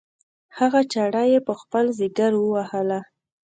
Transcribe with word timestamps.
هغه 0.57 0.81
چاړه 0.93 1.23
یې 1.31 1.39
په 1.47 1.53
خپل 1.61 1.85
ځګر 1.99 2.31
ووهله. 2.37 2.99